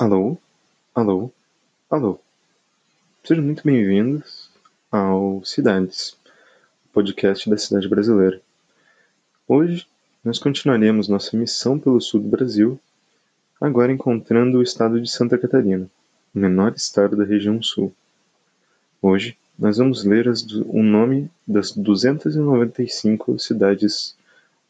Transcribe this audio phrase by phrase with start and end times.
[0.00, 0.38] Alô?
[0.94, 1.30] Alô?
[1.90, 2.18] Alô?
[3.22, 4.50] Sejam muito bem-vindos
[4.90, 6.16] ao Cidades,
[6.94, 8.40] podcast da cidade brasileira.
[9.46, 9.86] Hoje
[10.24, 12.80] nós continuaremos nossa missão pelo sul do Brasil,
[13.60, 15.86] agora encontrando o estado de Santa Catarina,
[16.34, 17.94] o menor estado da região sul.
[19.02, 20.26] Hoje nós vamos ler
[20.68, 24.16] o nome das 295 cidades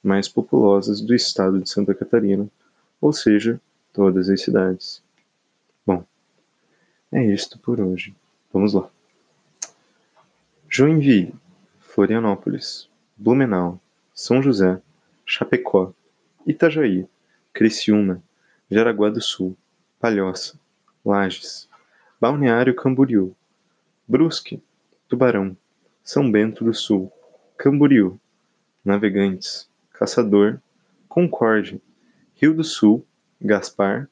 [0.03, 2.49] mais populosas do estado de Santa Catarina,
[3.01, 3.61] ou seja,
[3.93, 5.01] todas as cidades.
[7.23, 8.17] É isto por hoje.
[8.53, 8.91] Vamos lá.
[10.69, 11.33] Joinville,
[11.79, 13.81] Florianópolis, Blumenau,
[14.13, 14.83] São José,
[15.25, 15.95] Chapecó,
[16.45, 17.07] Itajaí,
[17.53, 18.21] Criciúma,
[18.69, 19.57] Jaraguá do Sul,
[20.01, 20.59] Palhoça,
[21.05, 21.69] Lages,
[22.21, 23.37] Balneário Camboriú,
[24.09, 24.61] Brusque,
[25.09, 25.57] Tubarão,
[26.03, 27.13] São Bento do Sul,
[27.57, 28.19] Camboriú,
[28.85, 30.61] Navegantes, Caçador,
[31.09, 31.81] Concórdia,
[32.35, 33.07] Rio do Sul,
[33.41, 34.09] Gaspar,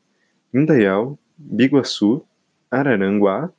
[0.54, 2.24] Indaial, Biguaçu,
[2.70, 3.52] Araranguá,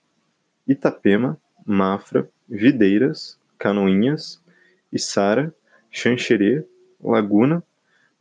[0.66, 4.42] Itapema, Mafra, Videiras, Canoinhas,
[4.92, 5.54] Içara,
[5.92, 6.66] Xanxerê,
[7.04, 7.62] Laguna,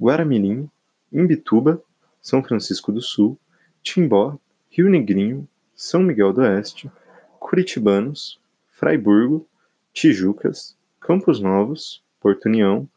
[0.01, 0.69] Guaramirim,
[1.13, 1.81] Imbituba,
[2.21, 3.39] São Francisco do Sul,
[3.83, 4.37] Timbó,
[4.69, 6.91] Rio Negrinho, São Miguel do Oeste,
[7.39, 9.49] Curitibanos, Fraiburgo,
[9.93, 12.89] Tijucas, Campos Novos, Porto União,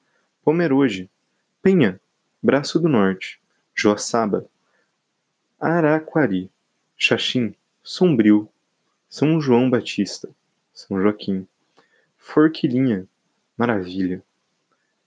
[0.43, 1.09] Pomerode,
[1.61, 1.99] Penha,
[2.41, 3.39] Braço do Norte,
[3.75, 4.45] Joaçaba,
[5.59, 6.49] Araquari,
[6.97, 8.47] Xaxim, Sombrio,
[9.09, 10.29] São João Batista,
[10.73, 11.45] São Joaquim,
[12.17, 13.05] Forquilinha,
[13.57, 14.23] Maravilha.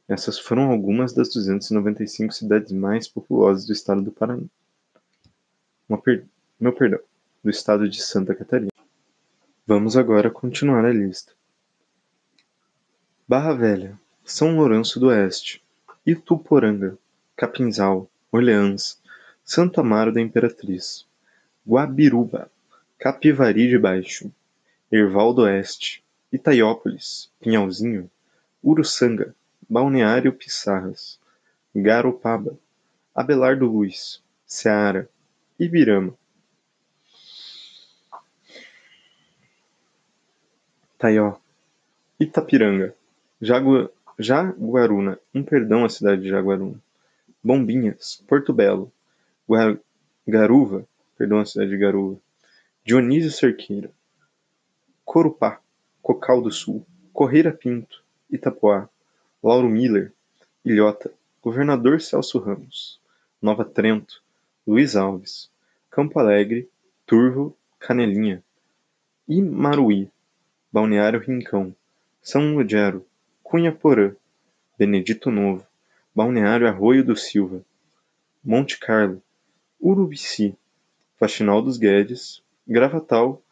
[0.06, 4.42] Essas foram algumas das 295 cidades mais populosas do estado do Paraná.
[6.04, 6.26] Per...
[6.60, 7.00] Meu perdão,
[7.42, 8.70] do estado de Santa Catarina.
[9.66, 11.32] Vamos agora continuar a lista.
[13.26, 15.64] Barra Velha, São Lourenço do Oeste,
[16.04, 16.98] Ituporanga,
[17.34, 19.00] Capinzal, Orleans,
[19.42, 21.06] Santo Amaro da Imperatriz,
[21.66, 22.50] Guabiruba,
[22.98, 24.32] Capivari de Baixo,
[24.90, 28.10] Erval do Oeste, Itaiópolis, Pinhalzinho,
[28.62, 29.34] Uruçanga,
[29.68, 31.18] Balneário Pissarras,
[31.74, 32.58] Garopaba,
[33.14, 35.06] Abelardo Luz, Ceará,
[35.58, 36.14] Ibirama,
[40.98, 41.36] Taió,
[42.18, 42.94] Itapiranga,
[43.40, 43.90] Jagu...
[44.18, 46.80] Jaguaruna, um perdão à cidade de Jaguaruna,
[47.44, 48.90] Bombinhas, Porto Belo,
[50.26, 50.86] Garuva,
[51.18, 52.18] perdão, a cidade de Garuva,
[52.86, 53.90] Dionísio Cerqueira,
[55.04, 55.60] Corupá,
[56.00, 58.88] Cocal do Sul, Correira Pinto, Itapoá,
[59.42, 60.12] Lauro Miller,
[60.64, 63.00] Ilhota, Governador Celso Ramos,
[63.42, 64.22] Nova Trento,
[64.64, 65.50] Luiz Alves,
[65.90, 66.70] Campo Alegre,
[67.04, 68.40] Turvo, Canelinha,
[69.28, 70.08] Imaruí,
[70.72, 71.74] Balneário Rincão,
[72.22, 73.04] São Lugero,
[73.42, 74.14] Cunha Porã,
[74.78, 75.66] Benedito Novo,
[76.14, 77.64] Balneário Arroio do Silva,
[78.44, 79.20] Monte Carlo,
[79.82, 80.56] Urubici,
[81.18, 83.42] Faxinal dos Guedes, Gravatal,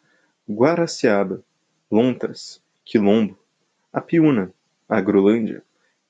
[0.48, 1.44] Guaraciaba,
[1.90, 3.38] Lontras, Quilombo,
[3.92, 4.52] Apiúna,
[4.88, 5.62] Agrolândia,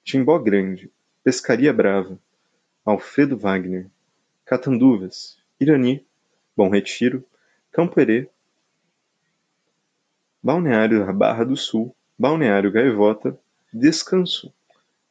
[0.02, 0.90] Timbó Grande,
[1.22, 2.18] Pescaria Brava,
[2.84, 3.90] Alfredo Wagner,
[4.46, 6.06] Catanduvas, Irani,
[6.56, 7.22] Bom Retiro,
[7.70, 8.28] Campo Herê,
[10.42, 13.38] Balneário Barra do Sul, Balneário Gaivota,
[13.72, 14.52] Descanso,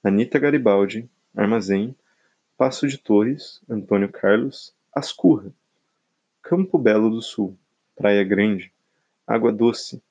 [0.03, 1.95] Anita Garibaldi, Armazém,
[2.57, 5.51] Passo de Torres, Antônio Carlos, Ascurra,
[6.41, 7.57] Campo Belo do Sul,
[7.95, 8.71] Praia Grande,
[9.25, 10.01] Água Doce,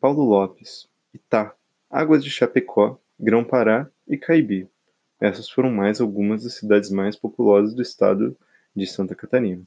[0.00, 1.54] Paulo Lopes, Itá,
[1.90, 4.68] Águas de Chapecó, Grão-Pará e Caibi.
[5.20, 8.36] Essas foram mais algumas das cidades mais populosas do estado
[8.74, 9.62] de Santa Catarina.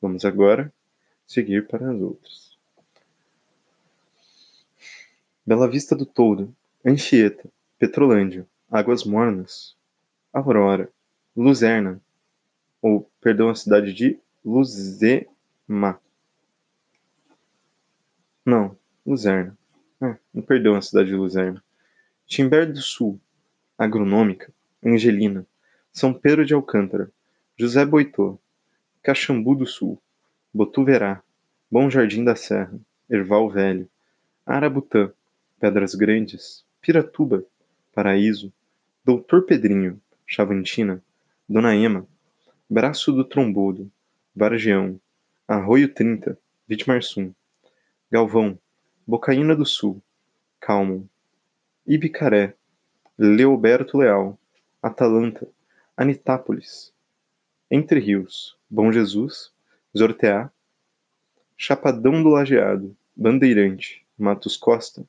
[0.00, 0.72] Vamos agora
[1.26, 2.58] seguir para as outras.
[5.46, 9.76] Bela Vista do Touro, Anchieta, Petrolândia, Águas Mornas,
[10.32, 10.90] Aurora,
[11.36, 12.00] Luzerna,
[12.80, 16.00] ou perdão, a cidade de Luzema.
[18.44, 19.56] Não, Luzerna.
[19.98, 21.64] Ah, não perdão a cidade de Luzerna.
[22.26, 23.18] Timbé do Sul,
[23.78, 24.52] Agronômica,
[24.84, 25.46] Angelina,
[25.90, 27.10] São Pedro de Alcântara,
[27.56, 28.38] José Boitô,
[29.02, 29.98] Caxambu do Sul,
[30.52, 31.22] Botuverá,
[31.70, 33.88] Bom Jardim da Serra, Erval Velho,
[34.44, 35.10] Arabutã,
[35.58, 37.44] Pedras Grandes, Piratuba,
[37.94, 38.52] Paraíso,
[39.02, 41.02] Doutor Pedrinho, Chavantina,
[41.48, 42.06] Dona Ema,
[42.68, 43.90] Braço do Trombudo,
[44.36, 45.00] Vargeão,
[45.48, 46.38] Arroio Trinta,
[46.68, 47.32] Vitimarsum,
[48.14, 48.56] Galvão,
[49.04, 50.00] Bocaína do Sul,
[50.60, 51.04] Calmon,
[51.84, 52.54] Ibicaré,
[53.18, 54.38] Leoberto Leal,
[54.80, 55.48] Atalanta,
[55.96, 56.94] Anitápolis,
[57.68, 59.52] Entre Rios, Bom Jesus,
[59.98, 60.48] Zorteá,
[61.56, 65.04] Chapadão do Lajeado, Bandeirante, Matos Costa,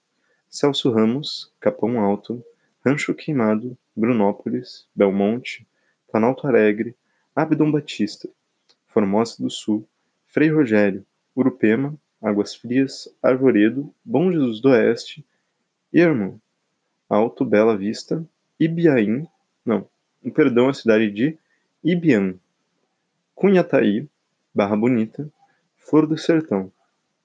[0.49, 2.43] Celso Ramos, Capão Alto,
[2.83, 5.67] Rancho Queimado, Brunópolis, Belmonte,
[6.09, 6.95] Planalto Alegre,
[7.35, 8.27] Abdom Batista,
[8.87, 9.87] Formosa do Sul,
[10.25, 11.05] Frei Rogério,
[11.35, 15.25] Urupema, Águas Frias, Arvoredo, Bom Jesus do Oeste,
[15.93, 16.41] Irmão,
[17.09, 18.25] Alto Bela Vista,
[18.59, 19.27] Ibiaim,
[19.65, 19.87] não,
[20.33, 21.37] perdão, a cidade de
[21.83, 22.39] Ibiam,
[23.35, 24.07] Cunhataí,
[24.53, 25.29] Barra Bonita,
[25.77, 26.71] Flor do Sertão,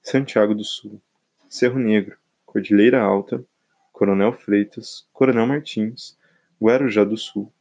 [0.03, 1.01] Santiago do Sul,
[1.49, 3.43] Cerro Negro, Cordilheira Alta,
[3.91, 6.17] Coronel Freitas, Coronel Martins,
[6.61, 7.51] Guarujá do Sul,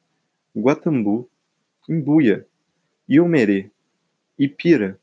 [0.57, 1.31] Guatambu,
[1.89, 2.47] Imbuia,
[3.09, 3.71] Iomerê,
[4.39, 4.99] Ipira,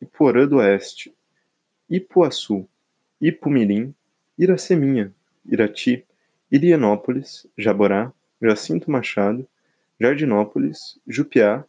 [0.00, 1.14] Iporã do Oeste,
[1.88, 2.68] Ipuaçu,
[3.20, 3.94] Ipumirim,
[4.38, 5.12] Iraceminha,
[5.44, 6.04] Irati,
[6.50, 9.46] Irianópolis, Jaborá, Jacinto Machado,
[10.00, 11.64] Jardinópolis, Jupiá,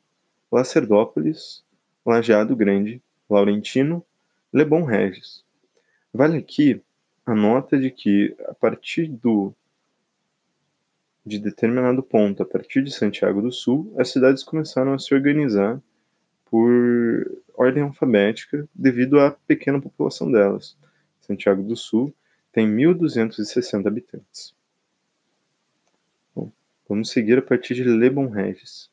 [0.51, 1.63] Lacerdópolis,
[2.05, 4.05] Lajeado Grande, Laurentino,
[4.53, 5.43] Lebon Regis.
[6.13, 6.81] Vale aqui
[7.25, 9.53] a nota de que a partir do
[11.25, 15.79] de determinado ponto, a partir de Santiago do Sul, as cidades começaram a se organizar
[16.45, 20.77] por ordem alfabética devido à pequena população delas.
[21.19, 22.15] Santiago do Sul
[22.53, 24.55] tem 1.260 habitantes.
[26.33, 26.49] Bom,
[26.87, 28.89] vamos seguir a partir de Lebon Regis.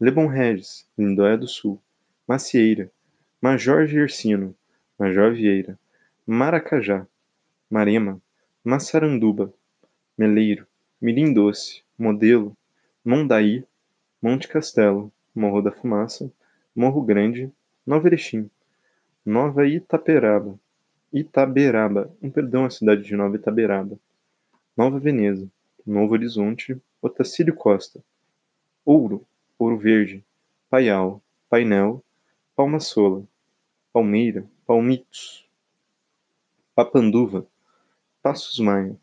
[0.00, 1.80] Lebon Regis, Lindóia do Sul,
[2.26, 2.90] Macieira,
[3.40, 4.52] Major Gersino,
[4.98, 5.78] Major Vieira,
[6.26, 7.06] Maracajá,
[7.70, 8.20] Marema,
[8.64, 9.54] Massaranduba,
[10.16, 10.66] Meleiro,
[11.00, 12.56] Mirim Doce, Modelo,
[13.04, 13.64] Mondaí,
[14.20, 16.32] Monte Castelo, Morro da Fumaça,
[16.74, 17.52] Morro Grande,
[17.88, 18.50] Nova Erechim,
[19.24, 20.60] Nova Itaperaba,
[21.10, 23.98] Itaberaba, um perdão à cidade de Nova Itaberaba,
[24.76, 25.50] Nova Veneza,
[25.86, 28.04] Novo Horizonte, Otacílio Costa,
[28.84, 29.26] Ouro,
[29.58, 30.22] Ouro Verde,
[30.68, 32.04] Paial, Painel,
[32.54, 33.26] Palmasola,
[33.90, 35.48] Palmeira, Palmitos,
[36.74, 37.46] Papanduva,
[38.22, 38.98] Passos Maia,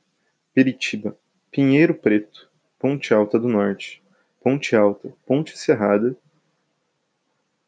[0.53, 1.17] Peritiba,
[1.49, 4.03] Pinheiro Preto, Ponte Alta do Norte,
[4.43, 6.15] Ponte Alta, Ponte Serrada,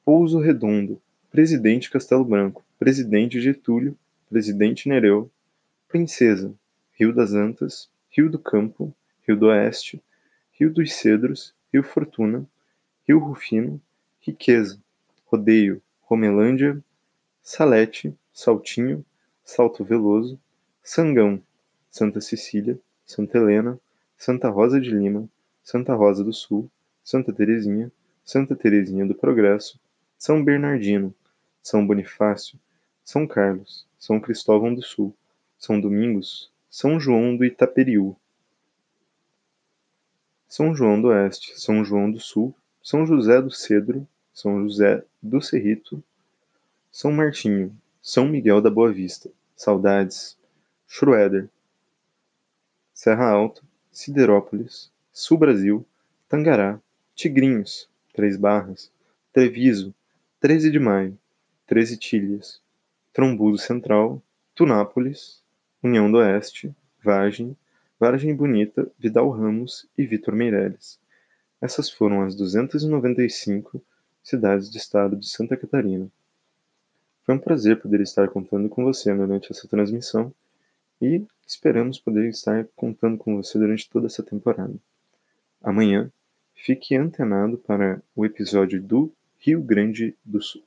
[0.05, 1.01] Pouso Redondo,
[1.37, 3.95] Presidente Castelo Branco, Presidente Getúlio,
[4.27, 5.29] Presidente Nereu,
[5.87, 6.51] Princesa,
[6.93, 8.91] Rio das Antas, Rio do Campo,
[9.21, 10.01] Rio do Oeste,
[10.51, 12.43] Rio dos Cedros, Rio Fortuna,
[13.07, 13.79] Rio Rufino,
[14.19, 14.81] Riqueza,
[15.27, 16.83] Rodeio, Romelândia,
[17.43, 19.05] Salete, Saltinho,
[19.45, 20.39] Salto Veloso,
[20.83, 21.39] Sangão,
[21.91, 23.79] Santa Cecília, Santa Helena,
[24.17, 25.29] Santa Rosa de Lima,
[25.63, 26.67] Santa Rosa do Sul,
[27.03, 27.91] Santa Terezinha,
[28.25, 29.79] Santa Terezinha do Progresso,
[30.17, 31.13] São Bernardino,
[31.67, 32.57] São Bonifácio,
[33.03, 35.13] São Carlos, São Cristóvão do Sul,
[35.57, 38.15] São Domingos, São João do Itaperiú,
[40.47, 45.41] São João do Oeste, São João do Sul, São José do Cedro, São José do
[45.41, 46.01] Cerrito,
[46.89, 50.37] São Martinho, São Miguel da Boa Vista, Saudades,
[50.87, 51.49] Schroeder,
[52.93, 53.61] Serra Alta,
[53.91, 55.85] Siderópolis, Sul Brasil,
[56.29, 56.79] Tangará,
[57.13, 58.89] Tigrinhos, Três Barras,
[59.33, 59.93] Treviso,
[60.39, 61.19] 13 de Maio,
[61.67, 62.61] Treze Tilhas,
[63.11, 64.23] Trombudo Central,
[64.55, 65.43] Tunápolis,
[65.83, 66.73] União do Oeste,
[67.03, 67.57] Vargem,
[67.99, 70.97] Vargem Bonita, Vidal Ramos e Vitor Meireles.
[71.61, 73.83] Essas foram as 295
[74.23, 76.09] cidades do estado de Santa Catarina.
[77.23, 80.33] Foi um prazer poder estar contando com você durante essa transmissão
[81.01, 84.75] e esperamos poder estar contando com você durante toda essa temporada.
[85.61, 86.09] Amanhã,
[86.55, 90.66] fique antenado para o episódio do Rio Grande do Sul.